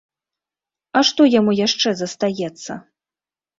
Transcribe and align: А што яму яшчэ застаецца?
А 0.99 1.03
што 1.09 1.27
яму 1.39 1.55
яшчэ 1.61 1.89
застаецца? 2.01 2.71